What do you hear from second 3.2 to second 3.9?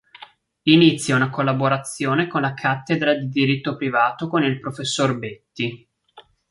Diritto